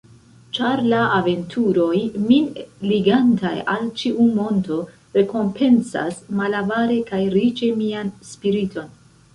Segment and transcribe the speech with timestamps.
[0.57, 1.99] Ĉar la aventuroj
[2.31, 2.47] min
[2.93, 4.79] ligantaj al ĉiu monto
[5.21, 8.93] rekompencas malavare kaj riĉe mian spiriton.